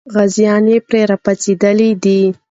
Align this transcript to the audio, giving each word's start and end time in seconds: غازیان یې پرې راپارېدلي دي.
غازیان 0.13 0.63
یې 0.71 0.77
پرې 0.87 1.01
راپارېدلي 1.11 1.89
دي. 2.03 2.21